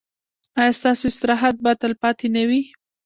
[0.59, 2.61] ایا ستاسو استراحت به تلپاتې نه وي؟